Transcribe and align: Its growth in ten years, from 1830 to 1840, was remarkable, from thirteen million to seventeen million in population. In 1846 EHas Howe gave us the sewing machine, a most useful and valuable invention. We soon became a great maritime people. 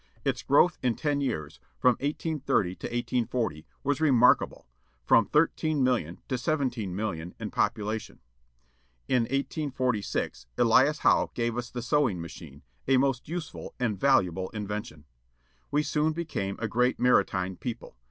Its 0.25 0.41
growth 0.41 0.79
in 0.81 0.95
ten 0.95 1.21
years, 1.21 1.59
from 1.77 1.91
1830 1.97 2.73
to 2.77 2.87
1840, 2.87 3.67
was 3.83 4.01
remarkable, 4.01 4.65
from 5.05 5.27
thirteen 5.27 5.83
million 5.83 6.19
to 6.27 6.39
seventeen 6.39 6.95
million 6.95 7.35
in 7.39 7.51
population. 7.51 8.19
In 9.07 9.25
1846 9.25 10.47
EHas 10.57 10.97
Howe 11.01 11.29
gave 11.35 11.55
us 11.55 11.69
the 11.69 11.83
sewing 11.83 12.19
machine, 12.19 12.63
a 12.87 12.97
most 12.97 13.27
useful 13.29 13.75
and 13.79 13.95
valuable 13.99 14.49
invention. 14.55 15.05
We 15.69 15.83
soon 15.83 16.13
became 16.13 16.55
a 16.57 16.67
great 16.67 16.99
maritime 16.99 17.55
people. 17.55 17.95